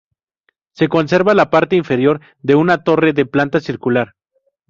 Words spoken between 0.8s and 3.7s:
conserva la parte inferior de una torre de planta